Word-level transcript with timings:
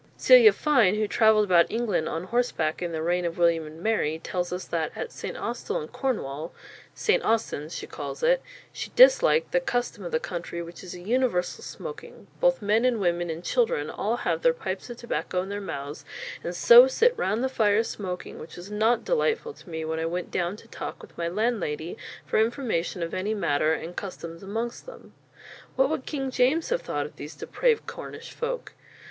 Celia 0.17 0.51
Fiennes, 0.51 0.97
who 0.97 1.07
travelled 1.07 1.45
about 1.45 1.69
England 1.69 2.09
on 2.09 2.23
horseback 2.23 2.81
in 2.81 2.91
the 2.91 3.03
reign 3.03 3.23
of 3.23 3.37
William 3.37 3.67
and 3.67 3.81
Mary, 3.83 4.17
tells 4.23 4.51
us 4.51 4.65
that 4.65 4.91
at 4.95 5.11
St. 5.11 5.37
Austell 5.37 5.79
in 5.79 5.87
Cornwall 5.89 6.51
("St. 6.95 7.21
Austins," 7.23 7.75
she 7.75 7.85
calls 7.85 8.23
it) 8.23 8.41
she 8.73 8.89
disliked 8.95 9.51
"the 9.51 9.59
custome 9.61 10.03
of 10.03 10.11
the 10.11 10.19
country 10.19 10.59
which 10.59 10.83
is 10.83 10.95
a 10.95 11.01
universal 11.01 11.63
smoaking; 11.63 12.25
both 12.39 12.63
men, 12.63 12.99
women, 12.99 13.29
and 13.29 13.43
children 13.43 13.89
have 13.89 13.95
all 13.99 14.19
their 14.41 14.55
pipes 14.55 14.89
of 14.89 14.97
tobacco 14.97 15.39
in 15.43 15.49
their 15.49 15.61
mouths 15.61 16.03
and 16.43 16.55
soe 16.55 16.87
sit 16.87 17.13
round 17.15 17.43
the 17.43 17.47
fire 17.47 17.83
smoaking, 17.83 18.39
which 18.39 18.55
was 18.57 18.71
not 18.71 19.05
delightful 19.05 19.53
to 19.53 19.69
me 19.69 19.85
when 19.85 19.99
I 19.99 20.07
went 20.07 20.31
down 20.31 20.55
to 20.55 20.67
talk 20.67 21.03
with 21.03 21.15
my 21.15 21.27
Landlady 21.27 21.95
for 22.25 22.39
information 22.39 23.03
of 23.03 23.13
any 23.13 23.35
matter 23.35 23.71
and 23.71 23.95
customes 23.95 24.41
amongst 24.41 24.87
them." 24.87 25.13
What 25.75 25.91
would 25.91 26.07
King 26.07 26.31
James 26.31 26.69
have 26.69 26.81
thought 26.81 27.05
of 27.05 27.17
these 27.17 27.35
depraved 27.35 27.85
Cornish 27.85 28.31
folk? 28.31 28.73